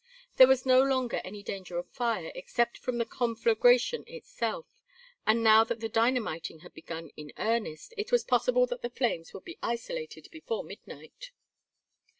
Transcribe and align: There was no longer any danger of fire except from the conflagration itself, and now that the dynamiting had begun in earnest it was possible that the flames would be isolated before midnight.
There 0.37 0.47
was 0.47 0.65
no 0.65 0.81
longer 0.81 1.21
any 1.23 1.43
danger 1.43 1.77
of 1.77 1.87
fire 1.91 2.31
except 2.33 2.75
from 2.79 2.97
the 2.97 3.05
conflagration 3.05 4.03
itself, 4.07 4.65
and 5.27 5.43
now 5.43 5.63
that 5.65 5.79
the 5.79 5.87
dynamiting 5.89 6.61
had 6.61 6.73
begun 6.73 7.11
in 7.15 7.31
earnest 7.37 7.93
it 7.97 8.11
was 8.11 8.23
possible 8.23 8.65
that 8.65 8.81
the 8.81 8.89
flames 8.89 9.31
would 9.31 9.45
be 9.45 9.59
isolated 9.61 10.27
before 10.31 10.63
midnight. 10.63 11.29